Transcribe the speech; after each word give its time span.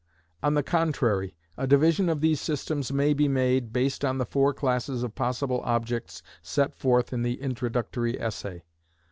On 0.41 0.55
the 0.55 0.63
contrary, 0.63 1.35
a 1.57 1.67
division 1.67 2.09
of 2.09 2.21
these 2.21 2.41
systems 2.41 2.91
may 2.91 3.13
be 3.13 3.27
made, 3.27 3.71
based 3.71 4.03
on 4.03 4.17
the 4.17 4.25
four 4.25 4.51
classes 4.51 5.03
of 5.03 5.13
possible 5.13 5.61
objects 5.63 6.23
set 6.41 6.73
forth 6.73 7.13
in 7.13 7.21
the 7.21 7.39
introductory 7.39 8.19
essay. 8.19 8.63